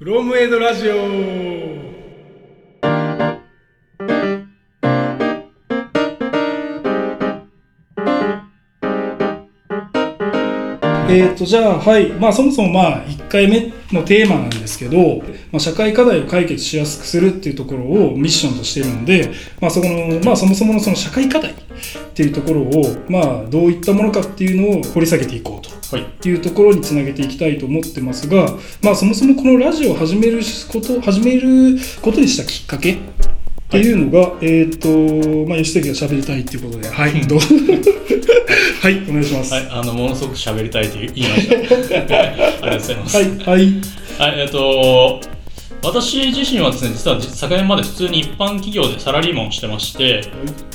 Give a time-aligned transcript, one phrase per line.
[0.00, 0.94] フロムエイドラジオ。
[11.10, 12.08] えっ、とじゃあはい。
[12.14, 19.30] まあそもそもまあ1回目のテーマなんですけど、まあ、社会課題を解決しやすくするっていうところをミッションとしてるんで、
[19.60, 21.54] まあ、そこのまあそもそものその社会課題っ
[22.14, 30.40] ていうところをまあどういったものかっていうのを掘り下げていこうというところにつなげていきたいと思ってますが、まあ、そもそもこのラジオを始める
[30.70, 32.98] こと始めることにしたきっかけっ
[33.70, 37.38] ていうのが、はい、えっ、ー、と、まあ、吉崎が喋りたいっていうことで、はい、どう？
[38.82, 39.54] はい、お願いします。
[39.54, 41.54] はい、あの、ものすごく喋りたいと言いました。
[41.54, 43.16] ありがとうございます。
[43.16, 43.74] はい、はい。
[44.18, 45.20] はい、えっ、ー、と、
[45.82, 50.24] 私自身はですね、実は昨年まで普通に一般企業でサラリーマンをしてまして、はい、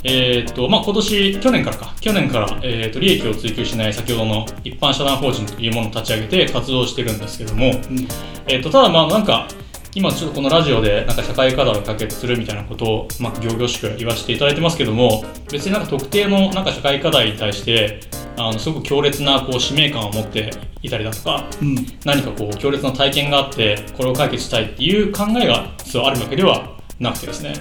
[0.03, 8.07] えっ、ー、と、まあ、今年、去年からか、去年から、えっ、と、利益を追求しない先ほどの一般社団法人というものを立ち上げて活動してるんですけども、うん、
[8.47, 9.47] えっ、と、ただまあ、なんか、
[9.95, 18.01] 今ちょっとこのラジオでなんか社会課題を解決するみたいなことを、まあ、行々しく言わせていただいてますけども別になんか特定のなんか社会課題に対して
[18.35, 20.51] あのすごく強烈なこう使命感を持って
[20.81, 27.53] いたりだとか、うん、何かこう強烈な体験があってこれを解決したいっていう考えが実はあるわけではなくてですね。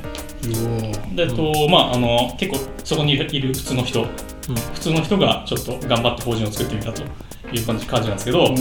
[1.15, 4.09] でと、まあ、あの結構そこにいる普通の人、うん、
[4.57, 7.03] 普通の人がちょっと頑張って法人を作ってみたと
[7.53, 8.53] いう感じ感じなんですけど、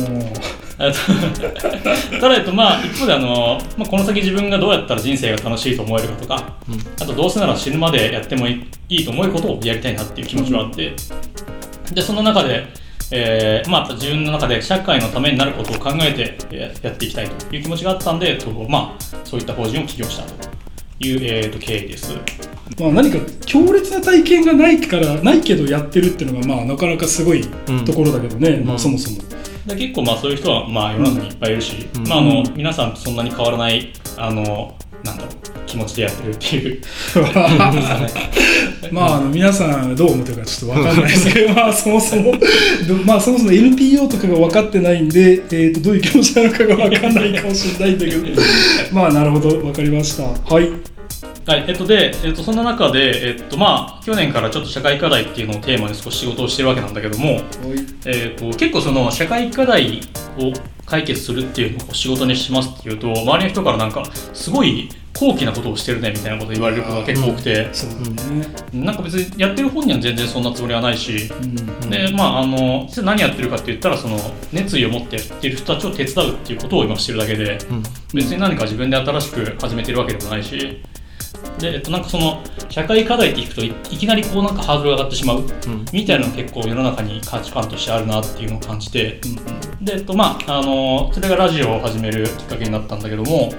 [2.19, 10.93] ただ、えっとまあ、一方であの、まあ、この先自分がどうやったら人生が楽しいと思えるかとか、うん、あとどうせなら死ぬまでやってもいいと思えることをやりたいなっていう気持ちはあって、
[11.93, 12.65] でその中で、
[13.11, 16.37] えーまあ、自分の中で社会のためになることを考えて
[16.83, 20.49] やっていきたいという気持ちがあったんで、とまあ、そういった法人を起業したと
[20.99, 22.15] いう、えーと、経緯です。
[22.79, 27.45] まあ、何か強烈な体験がないからないけどやってるっていうのが、まあ、なかなかすごい
[27.85, 29.17] ところだけどね、うん、まあ、そもそも。
[29.67, 35.33] で結構まあそういう人はまあ世の中にいっぱいいるし、うん、まあ、あの皆さんとそんなに変わらないあのなんだろう
[35.65, 36.81] 気持ちでやってるっていう。
[38.91, 42.33] まああの皆さんどう思ってるかちょっと分かんないですけどまあそもそも
[43.05, 48.41] まあそもそも NPO とかが分かってないんで、えーと、どういう気持ちなのかが分かんないかもしれないんだけど。
[48.91, 50.23] まあなるほど分かりました。
[50.23, 50.92] はい
[51.45, 57.41] はい、えっとで、えっと、そんな中で、えっと、まあ、去年からちょっと社会課題っていうのをテーマに少し仕事をしてるわけなんだけども、
[58.05, 60.01] えっと、結構その社会課題
[60.37, 60.53] を
[60.85, 67.69] 解決するっていうのを仕事にしますっていうと、周りの人からなんか、すごい高貴なことをしてるねみたいなこと言われることが結構多くて、
[68.73, 74.17] うん、なんか別にやってる本には全然そんなつもりはないし、うん、でまああの何やってるかって言ったらその
[74.51, 77.83] 熱意を持ってやってる人たちを手伝うっていうことを今してるだけで、うん、
[78.13, 80.81] 別に何か自分で新しく始めてるわけでもないし
[81.59, 85.43] で、えっと、なんかその社会課題っていくといきなりこうなんかハードルが上がってしまう、
[85.91, 89.21] みたいなのが結構世の中に価値観としてあるなっていうのを感じて、
[89.81, 93.53] で、えっとまあ、あのそれがラジオを始めるきっかけになったんだけども、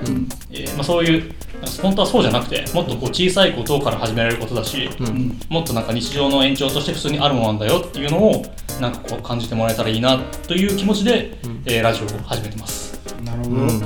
[0.51, 1.35] えー、まあ、そういう
[1.81, 8.43] 本当はそうじゃなくてもっとこう小さいことから始められることだし、うん、もっとなんか日常の延長として普通にあるものなんだよっていうのを
[8.81, 12.95] なんかこう感じてもらえたらいいなという気持ちで、うん、えー、ラジオを始めてます。
[13.23, 13.83] なるほど、うん、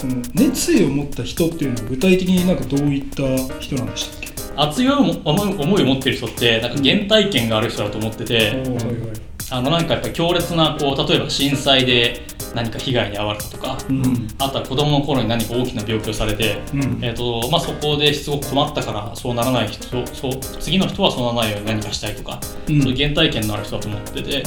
[0.00, 3.22] その熱意を持った人っていうのは具体的になんかどういった
[3.58, 4.30] 人なんでしたっけ？
[4.56, 8.96] 熱い思いを持ってる人ってなんか原体験がある人だと思ってて、うん、はいはい、
[9.50, 12.22] あのなんかやっぱ強烈なこう例えば震災で
[12.54, 24.42] 何か被害に遭われたとか、うん、あとは子供の頃に何か大きな病気をされて、うん、えーとまあ、そこですごく困ったからそうならない人そう次の人はそうならないように何かしたいとか、うん、そういう原体験のある人だと思ってて、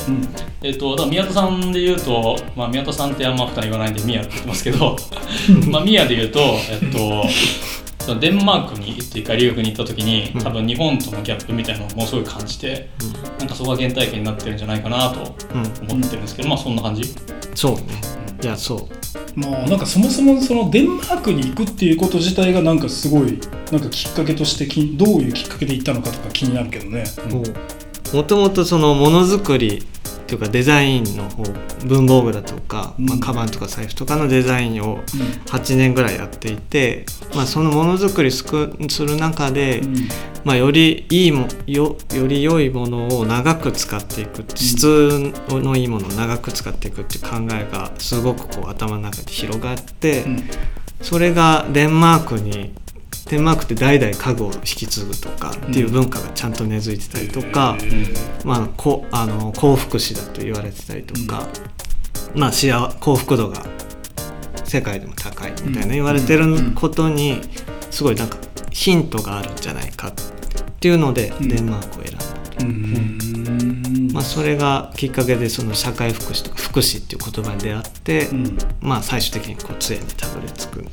[0.62, 4.96] えーと、だから宮田さんで言うと、まあ、宮田さんってあんま普段言わないんで宮って言ってますけど
[5.70, 7.28] まあ宮で言うと、えっ、ー、と
[8.04, 17.04] そのデンマークにっていうか留学に行った時に、多分日本とのギャップみたいなのをものすごい感じて、うん、なんかそこが原体験になってるんじゃないかなと思ってるんですけど、まあそんな感じ
[17.56, 17.82] そうね。
[18.42, 19.40] いやそう。
[19.40, 23.40] まあなんかそもそもそのデンマークに行くっていうこと自体がなんかすごい
[23.72, 27.06] なんかきっかけとしてきどういうきっかけで行ったのかとか気になるけどね。
[28.14, 29.88] もともとそのものづくり
[30.34, 31.44] というかデザインの方
[31.86, 35.04] 文房具だとか、まあ、カバンとか財布とかのデザインを
[35.46, 39.84] 8年ぐらいやっていて、まあ、そのものづくりする中で、
[40.44, 50.26] まあ、よりいいもよより良いものを長く使っていく質のいいものを長く使っていくっていう考えがすごくこう頭の中で広がって、
[51.04, 52.74] それがデンマークに
[53.34, 61.48] デンマークって代々家具を引き継ぐとかっていう文化がちゃんと根付いてたりとか、うん、まあ、こあの幸福史だと言われてたりとか、
[62.36, 63.66] うん、まあ、幸幸福度が
[64.66, 66.46] 世界でも高いみたいな言われてる
[66.76, 67.42] ことに
[67.90, 68.38] すごいなんか
[68.70, 70.14] ヒントがあるんじゃないかっ
[70.80, 72.66] ていうのでデンマークを選んだと。
[72.66, 78.58] うんまあ、それがきっかけでその社会福祉とか福祉っていう言葉に出会って、うん。
[78.80, 80.82] まあ、最終的にこう杖にたどり着く。
[80.82, 80.88] ん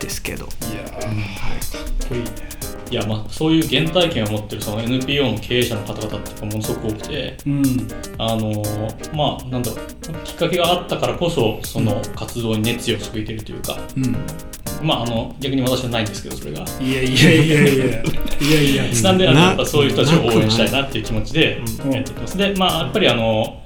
[0.00, 2.18] ですけど、いやー、かっこい。
[2.18, 2.52] いね
[2.92, 7.38] いやまあそういう原体験を持ってるその NPO の経営者の方々っていうのがものすごく多くて。
[7.46, 7.64] うん。
[8.18, 8.62] あの
[9.14, 9.86] まあなんだろう
[10.24, 14.14] きっかけがあったからこそその活動に熱意を注いでるというか、うん。
[14.86, 16.66] まああの逆に私はないんですけどそれが。
[16.80, 18.02] いやいやいやいやいや。
[18.42, 21.92] いやいやなんであのなやっぱそういう人たちを応援したいなっていう気持ちでうん。
[21.92, 22.36] やっています。
[22.36, 23.61] で、まあ、やっぱりあの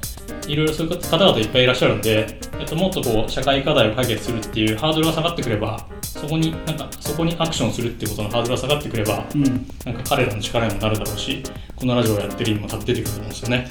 [0.47, 9.45] いろいろそういう方々いっぱいいらっしゃるんで、えっと、もっとこう社会課題を解決するっていうハードルが下がってくればそこになんかそこにアクションするっていうことのハードルが下がってくればうん。
[9.85, 11.43] なんか彼らの力にもなるだろうし
[11.77, 13.71] このラジオをやってる意味も多分出てくると思うんですよね。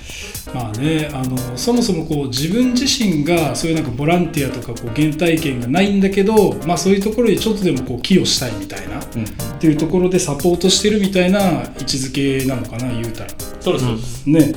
[0.53, 9.25] まあねあのそもそもこう自分自身がそういうなんかボランティアとかこう原体験がないんだけど、まあ、そういうところにちょっとでもこう寄与したいみたいなっうん、
[9.59, 13.29] ていうところでサポートしてるみたいな位置づけなのかな言うたら。
[13.61, 13.85] そうです。
[13.85, 14.27] そうです。
[14.27, 14.53] ね、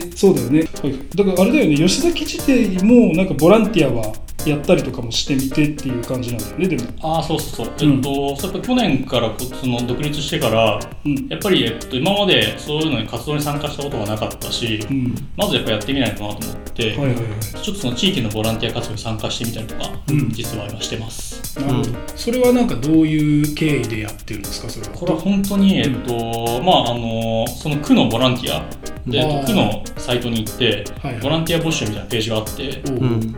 [0.00, 0.98] で、そうだよね、はい。
[1.14, 4.12] だからあれだよね吉崎自体もなんかボランティアは
[4.50, 6.84] やったりとかもしてみてっていう感じなんだよねでも。
[7.00, 7.96] ああそうそうそう、うん。
[7.96, 11.28] えっとそうやっぱ去年からこその独立してからうん。
[11.28, 15.14] やっぱり、えっと、今までそういうのに活動に参加したことがなかったし、うん。
[15.36, 17.24] まずやっぱやってみないとなと思って、はいはいはい。
[17.62, 20.30] ちょっとその地域のボランティア活動に参加してみたりとか、うん。
[20.30, 21.60] 実は今してます。
[21.60, 24.92] なるほど、それはなんかどういう経緯でやってるんですかそれは。
[24.92, 28.64] これは本当に、えっと、まあ、あの、その区のボランティア
[29.06, 30.84] で、区のサイトに行って
[31.20, 32.82] ボランティア募集みたいなページがあって、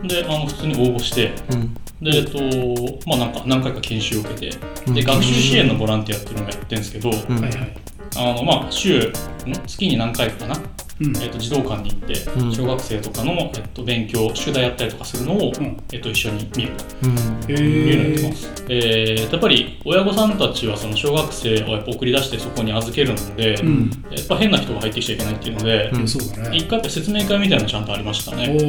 [0.07, 1.73] で、あの、普通に応募して、うん。
[2.01, 2.39] で、えっと、
[3.07, 4.57] まあ、なんか、何回か研修を受けて、
[4.87, 4.93] うん。
[4.93, 7.09] で、学習支援のボランティアっていうのもやってるんですけど、
[8.17, 9.11] あの、まあ、週、ん？
[9.65, 10.55] 月に何回かかな、
[11.01, 11.17] うん。
[11.17, 12.53] えっと、児童館に行って、うん。
[12.53, 15.77] 小学生とかの、えっと、勉強、宿題やったりとかするのを、うん。
[15.91, 16.73] えっと、一緒に見る。
[17.03, 17.15] うん。
[17.51, 18.65] へというのをやってえます。
[18.69, 23.91] えーやっぱり親御さんたちはその小学生をやっぱ送り出してそこに預けるので、うん。
[24.09, 25.91] やっぱ変な人が入ってきちゃいけないっていうので、
[26.53, 28.47] 一回やっぱ説明会みたいなのちゃんとありましたね。
[28.47, 28.67] はいはい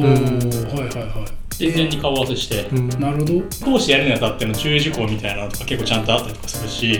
[1.07, 2.91] はで事前に顔合わせして、うん。
[2.93, 3.33] いなるほど。
[3.65, 6.99] 講師やるにあたっての注意事項みたいなのとか結構ちゃんとあったりとかするし、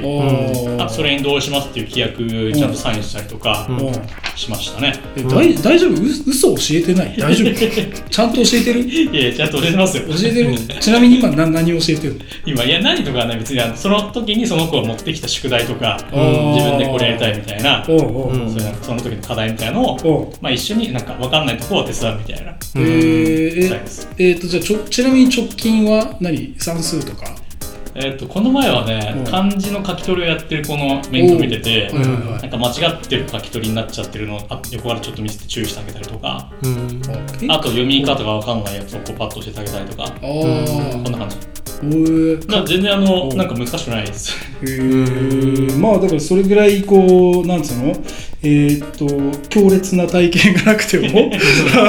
[0.79, 3.67] あとそれに同意しますっていう規約ちゃんとサインしたりとか
[4.35, 4.93] しましたね。
[5.15, 5.91] えだい大丈夫？
[5.91, 7.17] う嘘教えてない？
[7.17, 7.53] 大丈夫？
[8.09, 8.79] ちゃんと教えてる？
[8.81, 10.03] いやちゃんと教えてますよ。
[10.07, 10.57] 教えてる？
[10.57, 12.15] ちなみに今何何教えてる？
[12.15, 18.57] の今、いや、何とかはね、別にあのその時にその子が持ってきた宿題とか、自分でこれやりたいみたいな、おうおううん。
[18.81, 24.07] その時の課題みたいなのを、まあ、一緒になんか分かんないところは手伝うみたいなえー。
[24.17, 26.55] えーとじゃあちょちなみに直近は何？
[26.57, 27.35] 算数とか？
[27.95, 29.25] えっとこの前はねうん。
[29.25, 32.41] 漢字の書き取りをやってる子の面倒見てて、はいはいはい。
[32.41, 36.51] なんか間違ってる書き取りになっちゃってるのをあ横からちょっと見せて注意してあげたりとか。
[36.61, 37.01] うん。
[37.41, 40.03] えあと読み方が分かんないやつをこうパッと教えてあげたりとか。
[40.05, 41.37] あこんーな感じ。
[41.37, 42.39] おー。
[42.47, 43.33] だから全然あのう。
[43.33, 44.35] んなんか難しくないです。
[45.79, 47.93] まあだからそれぐらいこうなんつうの？
[48.43, 51.31] えーっと強烈な体験がなくても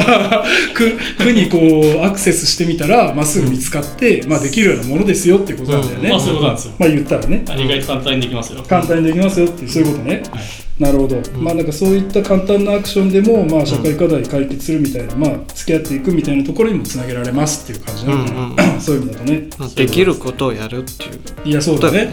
[0.75, 0.93] 区
[1.23, 6.73] 区にこうアクセスしてみたらまっすぐ見つかって、まあ、できるようなものですよってことなんだよね、まあそういうことなんですよ。
[6.79, 7.45] まあ言ったらね。
[7.56, 8.65] 意外と簡単にできますよ。
[8.67, 10.83] 簡単にできますよっていうそういうことね、はい。
[10.83, 19.43] なるほど、まあなんかそういった簡単なアクションでも、まあ、社会課題解決するみたいな、まあ付き合っていくみたいなところにもつなげられますっていう感じなのかな、うん そういう意味だとね。
[19.59, 21.49] まあできることをやるっていう。
[21.50, 22.11] いやそうだね、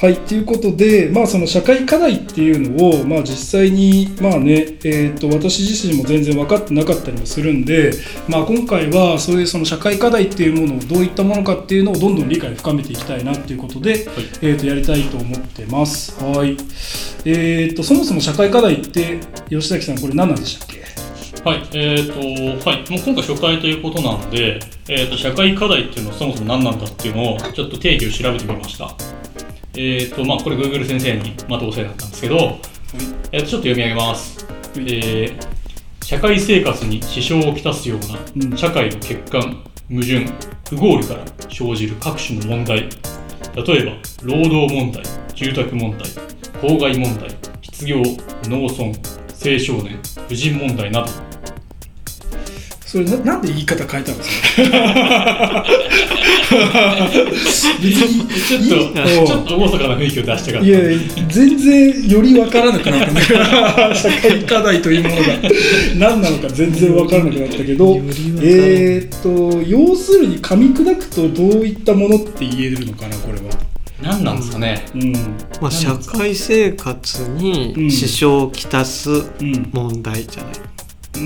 [0.00, 7.92] はいということで、まあ、その社会課題っていうのを、まあ、実際に、まあねえー、と私自身も全然分かってなかったりもするんで、
[8.28, 14.06] まあ、今回はそういうその社会課題っていうものをどういったものかっていうのをどんどん理解を深めていきたいなっていうことで、
[14.40, 16.12] えー、とやりたいと思ってます。
[16.24, 16.56] はい
[17.26, 19.18] えー、とそもそも社会課題って
[19.50, 20.80] 吉崎さんこれ何なんでしたっけ？
[21.44, 28.94] はい、えっ、と、はい、もう今回初回ということなので、えっ、と、社会課題っていうのはそもそも何なんだっていうのを、ちょっと定義を調べてみました。
[29.76, 32.58] えっ、と、まあ、これ Google 先生にまたお世話になったんですけど、
[33.32, 34.46] えっ、と、ちょっと読み上げます。
[34.76, 35.60] えー
[36.10, 37.98] 社会生活に支障をきたすよう
[38.34, 38.50] うん。
[38.50, 40.26] な社会の欠陥、矛盾、
[40.68, 43.92] 不合理から生じる各種の問題、例えば、
[44.24, 45.04] 労働問題、
[45.36, 46.08] 住宅問題、
[46.60, 47.30] 公害問題、
[47.62, 48.02] 失業、
[48.48, 51.12] 農村、青少年、婦人問題など、
[52.90, 54.30] それななんで言い方変えたんです
[54.68, 55.64] か？
[56.50, 60.66] ちょっと、ちょっと厳かな雰囲気を出したかった。
[60.66, 60.78] いや
[61.28, 63.10] 全然より分からなくなった。
[63.12, 63.38] んだけど
[63.94, 65.22] 社会課題というものが。
[65.98, 68.00] 何なのか全然分からなくなったけど
[68.42, 73.56] えーっと要するに噛み砕くとどういったものって言えるのかなこれは。
[74.02, 74.84] 何なんですかね？
[74.94, 75.12] うん。
[75.60, 79.68] まあ、社会生活に支障をきたすうん。
[79.72, 80.52] 問題じゃない、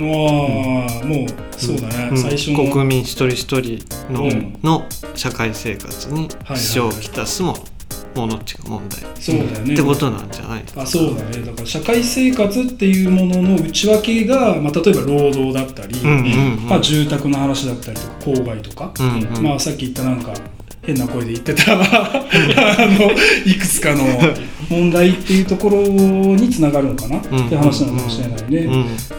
[0.03, 2.19] ああもうそうだね、うん。
[2.19, 2.71] 最初の。
[2.73, 4.59] 国民一人一人の,、うん。
[4.63, 7.57] の社会生活に支障をきたすも
[8.15, 9.01] の、ものっちが問題。
[9.21, 9.75] そうだよね。
[9.75, 10.65] ってことなんじゃない？
[10.77, 11.45] あそうだね。
[11.45, 16.21] だから社会生活っていうものの内訳が、まあ、例えば労働だったり、うんうんう
[16.61, 16.69] ん。
[16.69, 19.43] まあ、住宅の話だったりとか郊外とか、うんうん。
[19.43, 20.33] まあ、さっき言ったなんか
[20.87, 22.25] 変な声で言ってたあ
[22.87, 23.11] の
[23.45, 24.05] いくつかの
[24.69, 28.59] 問題っていうところにつながるのかな、うんって話なのかもしれないね。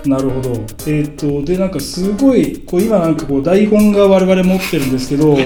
[0.04, 0.54] うんなるほど。
[0.88, 5.38] えっ、と、で、なんかすごい、こう今なんかこう台本が我々持ってるんですけど、 もう、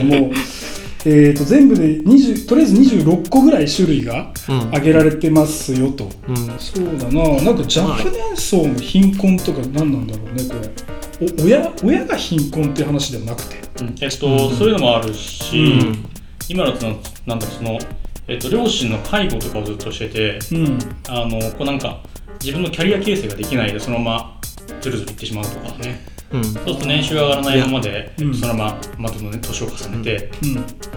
[1.05, 6.09] えっと、全部で20、とりあえず26個ぐらい種類がうん挙げられてますよと。
[6.27, 10.98] うんそうだな、なんか若年層の貧困とか何なんだろうね、これ。
[11.21, 13.57] お親親が貧困っていう話ではなくて。
[13.81, 16.09] うんえっと、そういうのもあるし、うん
[16.49, 17.79] 今だとなんなんだろうその、
[18.27, 20.79] えっと、両親の介護とかをずっとしててうん。
[21.07, 22.01] あのこうなんか
[22.41, 24.41] 自分のキャリア形成ができないでそのまま
[24.81, 30.55] ずるずるいってしまうとかねうんそうすると年収が上がらないままで、やえっとそのまままたの、ね、年を重ねて、うん。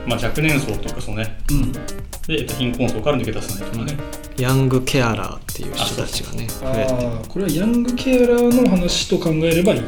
[0.09, 1.73] まあ、若年層とかそうねうん。
[1.73, 1.81] で、
[2.29, 3.97] えっと、貧困層から抜け出せないとかね、
[4.39, 9.83] ヤングケアラーっていう人たちがね増えてああ、これはヤングケアラーの話と考えればいい。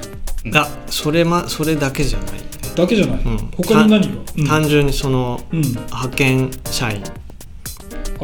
[0.53, 2.33] あそれ,、ま、それだけじゃない。
[2.33, 2.41] ね、
[2.77, 3.23] だけじゃない？
[3.25, 3.39] うん。
[3.57, 4.47] 他に何が、うん。
[4.47, 7.03] 単純にそのうん、派遣社員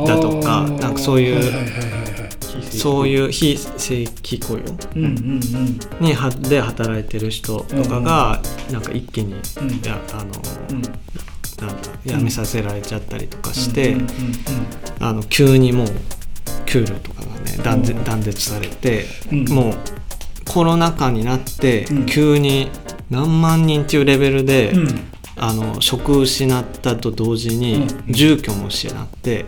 [0.06, 2.26] だとかなんかそういうはいはいはいはいは
[2.62, 2.76] い。
[2.76, 4.60] そういう非正規雇用
[4.96, 5.10] うんうん
[6.00, 6.04] うん。
[6.04, 9.70] にはで働いてる人とかがなんか一気に、うん。
[9.70, 10.30] いやあの
[10.70, 10.82] うん。
[11.66, 13.94] なんだ辞めさせられちゃったりとかして、
[15.28, 15.88] 急にもう
[16.64, 19.44] 給料とかがね断絶断絶されて、うん。
[19.44, 19.74] もう
[20.52, 22.06] コロナ禍になってうん。
[22.06, 22.70] 急に
[23.08, 24.78] 何万人っていうレベルで、うん。
[24.78, 24.86] うん
[25.42, 28.12] あの職失ったと同時にうん。
[28.12, 29.46] 住居も失って、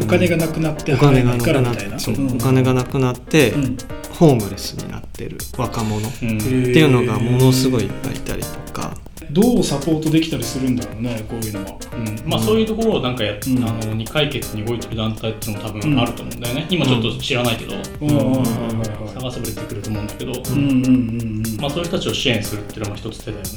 [0.00, 1.98] お金がなくなってお金がなくなっいからみたいな。
[1.98, 2.36] そううん。
[2.36, 3.76] お金がなくなって、うん。
[4.18, 8.96] ホームレスになってる若者っていうのがものすごいいっぱいいたりとか、
[9.30, 11.78] どうサポートできたりするんだろうねこういうのは。
[11.96, 12.30] うん。
[12.30, 13.36] まあ、そういうところをなんかや、ん。
[13.64, 20.36] あのに解決に動いてる団体っていうのも多分あると思うんだよね、今ちょっと知らないけど、探せば出てくると思うんだけど、うん。
[20.36, 20.42] うん。
[20.42, 21.42] うん。
[21.46, 21.56] うん。
[21.60, 23.50] まあ、そういう人たちを支援するっていうのも一つ手だよね。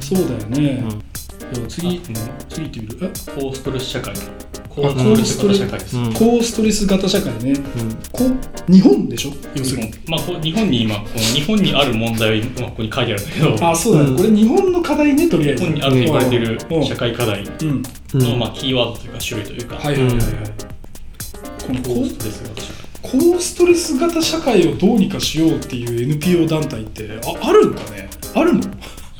[0.00, 0.84] そうだよね。
[1.68, 2.00] 次
[2.48, 2.98] 次行ってみる？
[3.02, 3.12] え？
[3.40, 4.14] 高ストレス社会。
[4.76, 4.90] 高あ
[5.24, 5.96] ストレス型社会です。
[5.96, 6.12] うん。
[6.12, 7.52] 高ストレス型社会ね。
[7.52, 9.32] う日本でしょ？
[9.54, 9.90] 要するに。
[10.06, 13.56] まあ、こう日本に今この日本にある問題を今ここに書いてあるんだけど。
[13.56, 14.16] 日あそうだね、うん。
[14.18, 15.64] これ日本の課題ねとりあえず。
[15.64, 16.84] 本にあると言われているうん。
[16.84, 17.44] 社会課題
[18.12, 20.22] の、まあ、キーワードというか種類というか、はいはいはいはい、
[21.66, 22.76] この高高ストレス型社会。
[23.02, 28.10] 高ストレス型社会をどうにかしようっていう NPO 団体ってああるんかね？
[28.34, 28.60] あるの？
[28.60, 28.62] い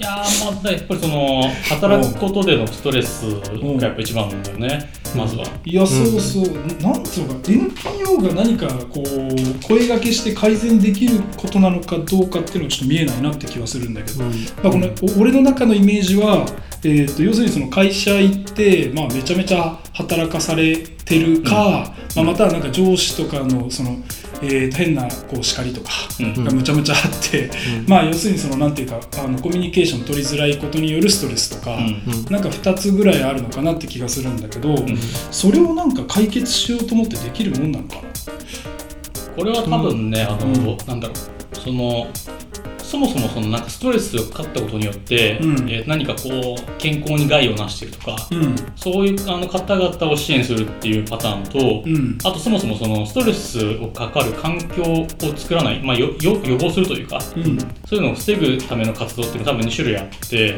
[0.01, 5.47] やーまあやっぱりその働くことでのストレスがやっぱ一番なんだよね、まずは。
[5.65, 14.31] いやそうそう、なんつうのか NPO が何かこう声掛けして改善できることなのかどうかっていうのはちょっと見えないなって気はするんだけど、うん。
[14.31, 16.47] まあ、このお俺の中のイメージは、
[16.85, 23.97] えー、と要するにその会社行って、まあ、めちゃめちゃ働かされてるか、まあ、またはなんか上司とかのその、
[24.43, 25.91] えーと変なこう叱りとか
[26.21, 26.45] うん。
[26.45, 27.51] がむちゃむちゃあって、
[27.87, 32.03] まあ要するにそのなんていうかあのコミュニケーション取りづらいことによるストレスとか、うん。
[32.13, 32.33] うん。
[32.33, 34.97] なんか2つぐらいあるのかなって気がするんだけど、ん。
[35.31, 38.03] それをなんか解決しようと思ってできるもんなのかな？
[39.37, 40.77] これは多分ね、あのうん。
[40.87, 41.17] なんだろう。
[41.57, 42.07] その
[42.97, 45.71] そもそもそのなんかストレスがかかったことによって、うん。
[45.71, 48.57] えー何かこう健康に害をなしているとか、うん。
[48.75, 52.19] そういうあの方々を支援するっていうパターンと、うん。
[52.25, 57.59] あとそもそもそのストレスをかかる環境を作らない、まあ、よよ予防するというかうん。
[57.87, 60.55] そういうのを防ぐための活動っていうのは多分2種類あって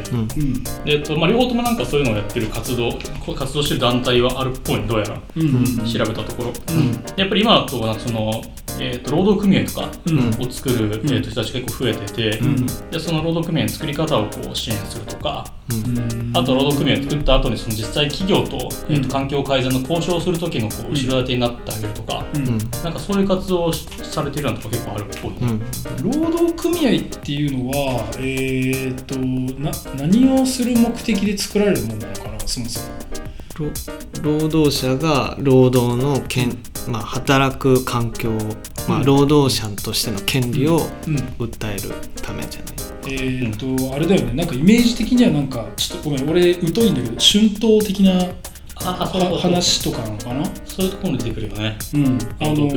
[0.85, 2.91] で、とまあ、両方ともなんかそういうのをやってる活動
[3.25, 5.21] こう活動してる団体はあるっぽいどうやら。
[5.35, 5.85] うんうん。
[5.85, 6.91] 調べたところ、うん。
[7.17, 8.41] やっぱり今だとなんかその、
[8.79, 10.29] えー、と労働組合とかうん。
[10.47, 12.65] を作る、えー、と人たちが結構増えてて、うん。
[12.65, 16.37] でその労働組合の作り方をこう支援するとかうん。
[16.37, 18.57] あと労働組合を作った後にその実際企業と,、
[18.89, 19.01] えー、うん。
[19.03, 22.47] と環境改善の交渉をする時のこう後ろ盾になってあげるとか、うん。
[22.47, 25.59] うんなんかそういう活動をしされているようなとこ結構あるっぽい、うん。
[26.01, 29.19] 労働組合っていうのは、えー、と
[29.59, 33.09] な何をする目的で作られるものなのかなそもそも。
[33.59, 33.71] 労
[34.23, 36.57] 労働者が労働の権、
[36.87, 38.31] まあ、働く環境、
[38.89, 39.05] まあ、うん。
[39.05, 41.15] 労働者としての権利をうん。
[41.15, 41.91] 訴える
[42.21, 44.33] ためじゃない、えー、とあれだよね。
[44.33, 48.33] なんかイメージ的にはなんかちょっとごめん俺疎いんだけど春闘的な
[48.81, 50.45] 話とかなのかな？
[50.65, 51.77] そういうところに出てくるよね。
[51.93, 52.17] うん。
[52.39, 52.67] あの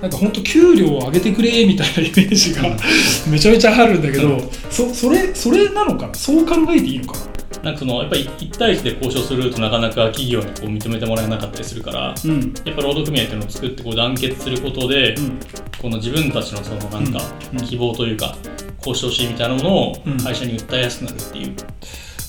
[0.00, 2.62] なんか本当給料を上げてくれみたいなイメージが
[3.30, 6.14] めちゃめちゃあるんだけど、そそれそれなのかな？
[6.14, 7.26] そう考えていいのかな？
[7.62, 12.54] なんかそのやっぱり1対1で交渉するとなかなか企業にこう認めてもらえなかったりするからうん。
[12.64, 15.40] やっぱ労働組合っていうのを作ってこう団結することで、うん。
[15.80, 17.20] この自分たちのそのなんか
[17.66, 18.36] 希望というか
[18.78, 20.18] 交渉しみたいなものをうん。
[20.18, 21.54] 会社に訴えやすくなるっていう、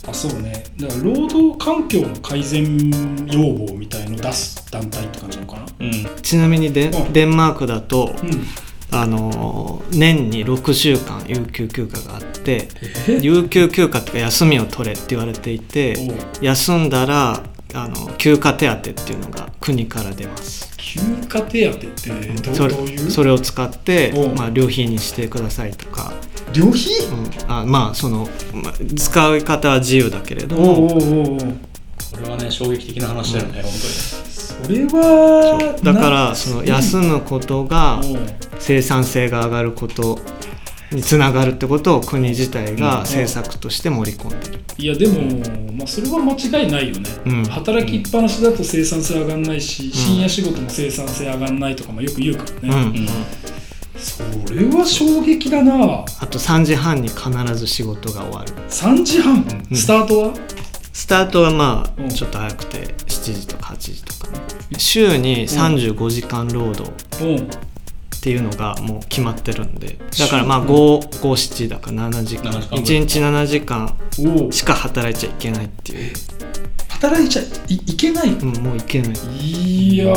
[0.07, 0.63] ああそうね。
[0.77, 2.91] だから労働環境の改善
[3.27, 5.65] 要望みたいのを出す団体って感じなのかな？
[5.79, 6.21] うん。
[6.21, 7.13] ちなみにデ,、うん。
[7.13, 8.43] デンマークだと、うん
[8.93, 12.67] あの年に6週間有給休暇があって
[13.07, 13.19] え？
[13.21, 15.95] 有給休暇っていうか休みを取れって言われていて
[16.41, 17.43] 休んだら
[17.73, 20.69] あの休暇手当っていうのが国から出ます。
[20.77, 23.11] 休暇手当ってどういう？
[23.11, 26.11] それを使ってまあ、旅費にしてくださいとか、
[26.51, 26.81] 旅費？
[27.45, 31.37] うん、あまあその、まあ、使い方は自由だけれども。
[32.11, 33.71] これはね衝撃的な話だよね、本
[34.63, 38.01] それはだからその休むことが
[38.59, 40.19] 生産性が上がること
[40.91, 42.75] につながるってことを国自体うん。
[42.79, 44.59] が政策として盛り込んでる。
[44.77, 45.21] いやでも、
[45.73, 47.45] まあ、それは間違いないよね、うん。
[47.45, 52.91] 働きっぱなしだと生産性上がんないし、深夜仕事も生産性上がんないとかもよく言うからね、
[53.95, 53.99] うん。
[53.99, 54.21] そ
[54.53, 56.05] れは衝撃だな。
[56.19, 58.51] あと3時半に必ず仕事が終わる。
[58.67, 59.77] 3時半、うん。
[59.77, 60.33] スタートは？
[60.91, 62.05] スタートはまうん。
[62.07, 64.31] あちょっと早くて7時とか8時とか。
[64.31, 64.39] ね
[64.77, 66.91] 週に35時間労働
[67.23, 67.49] うん。
[68.21, 69.97] っていうのがもう決まってるんで。
[70.19, 72.51] だからまあ557だから7時間。
[72.51, 76.13] 7時間ぐらい1日7時間しか働いちゃいけないっていう、
[77.01, 78.29] 働いちゃいいけない。
[78.29, 79.11] うん、もういけない。
[79.35, 80.13] いやー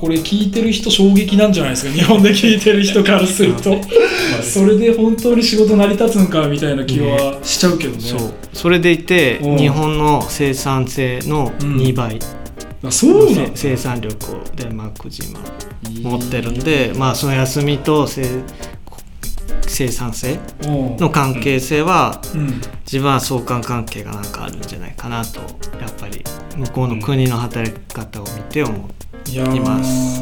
[0.00, 1.92] これ聞いてる人衝撃なんじゃないですか。
[1.94, 3.80] 日本で聞いてる人からすると。
[4.42, 8.00] それで本当に仕事成り立つんかみたいな気はしちゃうけどね。
[8.00, 8.20] そう。
[8.52, 9.56] それでいてうん。
[9.56, 12.18] 日本の生産性の2倍。
[12.84, 15.40] あそうな生産力をデンマーク人は
[16.02, 18.24] 持ってるんでまあその休みと生
[19.88, 20.96] 生産性うん。
[20.96, 22.60] の関係性はうん。
[22.84, 25.40] 自分は相関関係がなんかあるんじゃないかなと
[25.80, 26.22] やっぱり
[26.56, 28.76] 向こうの国の働き方を見て思う、
[29.30, 30.20] います。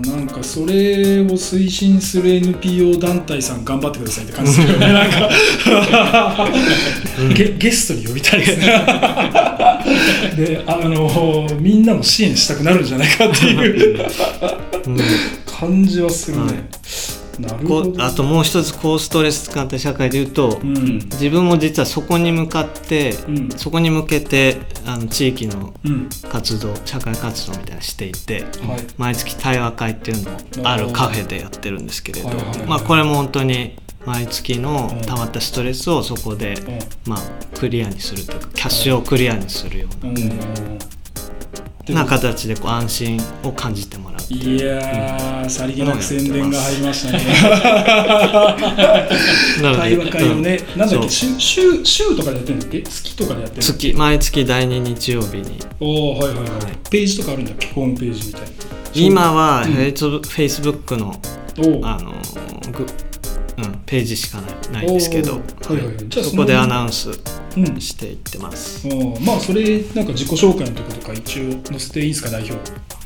[0.00, 4.92] なんかそれを推進する NPO 団体さん頑張ってくださいって感じですよね。
[4.92, 5.28] なんか
[7.34, 8.66] ゲゲストに呼びたいですね。
[10.36, 14.06] であのみんなも支援したくなるんじゃないかっていう
[14.86, 14.98] うん。
[15.46, 16.64] 感じはするね、
[17.66, 20.98] こあともう一つ高ストレス使った社会でいうと、うん。
[20.98, 23.50] 自分も実はそこに向かって、うん。
[23.50, 24.56] そこに向けて
[24.86, 26.08] あの地域のうん。
[26.28, 28.86] 活動社会活動みたいなのしていてはい。
[28.98, 30.24] 毎月対話会っていう
[30.58, 32.28] のをあるカフェでやってるんですけれど、
[32.66, 35.02] まあ、これも本当に毎月のうん。
[35.02, 36.56] 溜まったストレスをそこで、
[37.06, 37.18] まあ、
[37.58, 40.14] クリアにするというかキャッシュをクリアにするよううん。
[40.14, 40.22] な,、
[41.88, 41.94] うん。
[41.94, 43.98] な形でこう安心を感じて
[44.36, 47.20] っていやー、さりげなく宣伝が入りましたね。
[49.76, 52.82] 対話会をね、なんだっけ、週、週、週とかでやってるんだっけ？
[52.82, 55.58] 月とかでやってる月毎月第2日曜日に。
[55.80, 56.48] おおはいはいはい。
[56.90, 57.66] ページとかあるんだっけ？
[57.68, 58.48] ホームページみたいな。
[58.94, 61.20] 今はうんフェイスブフェイスブックの
[61.58, 62.12] おあの
[62.72, 62.84] グ、
[63.58, 65.94] うん、ページしかないないんですけど、はいはいはい。
[66.08, 67.10] じゃあそこでアナウンス
[67.56, 67.80] うん。
[67.80, 68.86] していってます。
[68.86, 69.24] おー。
[69.24, 72.54] まあ、それ、なんか自己紹介のとことか一応載せていいですか、代表。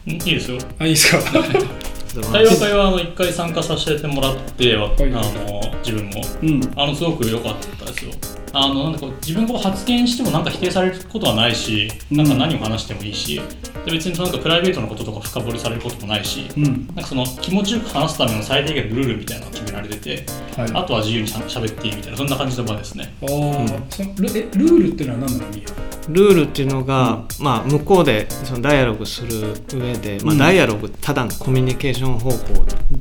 [0.06, 1.18] うんいいですよあ、いいですか？
[2.32, 6.72] 対話会はあの1回参加させてもらっては、いはいあの自分もうん。
[6.76, 8.12] あのすごく良かったですよ
[8.54, 12.16] あのなんかこう自分が発言してもなんか否定されることはないし、うん。
[12.18, 13.40] なんか何を話してもいいし
[13.84, 16.86] で別になんかプライベートのこととか深掘りされることもないし、うん。
[16.86, 20.70] なんかその気持ちよく話すための最低限のルールみたいなのが決められてて、はい。
[20.72, 23.14] あとは自由にしゃ喋っていいみたいなそんな感じの場ですね。
[23.22, 25.50] あーそのルえルールっていうのは何なの？
[25.50, 25.64] ミ
[26.08, 30.38] ルールっていうのが、まあ、向こうでそのダイアログする上で、まあ、うん。
[30.38, 32.36] ダイアログただのコミュニケーション方法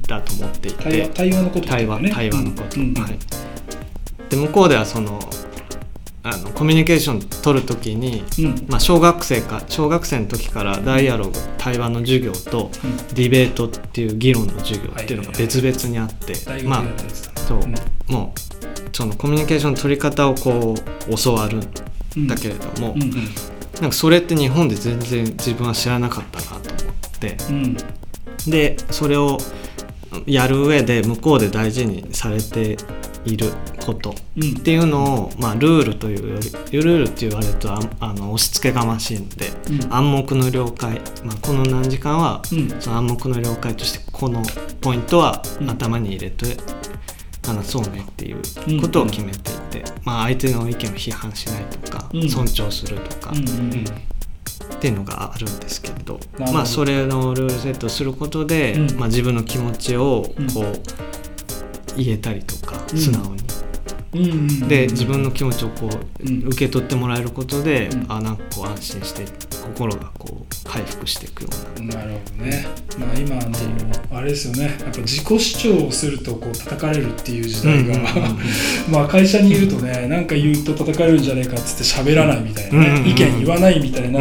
[0.08, 2.88] だと思ってい対話て対話のこと対話ね対話のこと、うん。
[2.88, 2.94] うん。
[2.96, 3.20] はい、
[4.34, 5.20] で向こうではその
[6.24, 8.66] あのコミュニケーション取るときに、うん。
[8.70, 12.98] まあ、小学生か小学生の時からダイアログ対話の授業とうん。
[13.14, 17.76] ディベートっていう議論の授業っていうのが別々にあって、大まあ学でやったやつだそう、うん。
[18.08, 20.76] もうそのコミュニケーションの取り方をこ
[21.10, 21.58] う教わる
[22.20, 23.12] んだけれども、うんうん。
[23.12, 27.38] なんかそれって日本で全然自分は知らなかったなと思って。
[27.50, 27.78] うん。
[28.50, 29.38] でそれを
[30.26, 32.78] やる上で向こうで大事にされて
[33.26, 33.52] いる
[33.86, 34.58] ことうん。
[34.58, 39.94] っていうのを、まあ、ルールというよりルールって言われるとああの押し付けがましいんで、うん。
[39.94, 42.82] 暗黙の了解、まあ、この何時間は、うん。
[42.82, 44.44] その暗黙の了解としてこの
[44.82, 45.70] ポイントはうん。
[45.70, 46.58] 頭に入れて
[47.46, 52.30] 話そうねっていうことを決めていて、まあ、相手の意見を批判しないとか、うん。
[52.30, 53.86] 尊重するとか、うんうん
[54.64, 56.20] っていうのがあるんですけれど。
[56.40, 59.00] まあ、それのルールセットをすることで、うん。
[59.00, 60.52] まあ、自分の気持ちをうん。
[60.52, 60.82] こう
[61.98, 62.98] 言えたりとか、うん。
[62.98, 63.44] 素直に。
[64.14, 66.44] うんうんで自分の気持ちをこう、うん。
[66.48, 68.06] 受け取ってもらえることで、うん。
[68.10, 69.26] あなんかこう安心して
[69.64, 71.96] 心がこう回復していくような。
[71.96, 72.66] なるほどね。
[73.00, 74.66] まあ今あのあれですよね。
[74.66, 78.00] やっぱ自己主張をするとこう叩かれるっていう時代が、
[78.90, 84.20] まあ会社にいるとね、なんか言うと叩かれるんじゃねえかっつって喋らないみたいなね、意見言わないみたいな、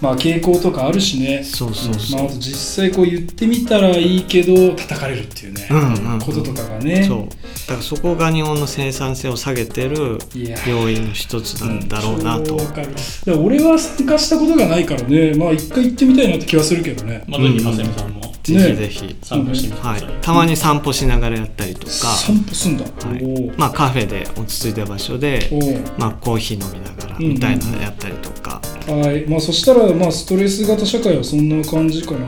[0.00, 1.42] まあ傾向とかあるしね。
[1.44, 6.20] そうそうそう、まあ、あと実際こう言ってみたらいいけど叩かれるっていうね、うんうんうん。
[6.20, 7.04] こととかがね。
[7.04, 7.18] そう。
[7.20, 10.18] だからそこが日本の生産性を下げてる
[10.66, 12.44] 要因の一つなんだろうなと。
[12.44, 12.82] 超わか。
[12.82, 15.34] るだから俺は参加したことがないからね。
[15.34, 17.24] まあ一回行ってみたいなって気はするけどね。
[17.26, 18.30] まあ、ぜひ、んも。
[18.42, 20.04] ぜひぜひ、参加してみてください。
[20.04, 23.24] はい、たまに散歩しながらやったりとか、散歩すんだ、はい。
[23.24, 29.28] おまあ、カフェで落ち着いた場所でおおまあ、コーヒー飲みながらみたいなのやったりとか、はい。
[29.28, 32.26] まあそしたらまあストレス型社会はそんな感じかな。